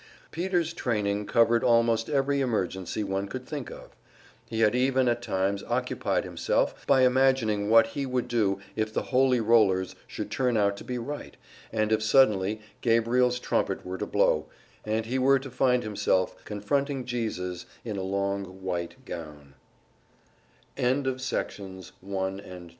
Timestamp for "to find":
15.37-15.83